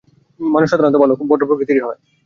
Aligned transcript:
মানুষ 0.39 0.67
সাধারণত 0.71 0.95
ভালো, 1.01 1.13
ভদ্র 1.21 1.43
প্রকৃতিরই 1.49 1.83
হয়। 1.85 1.99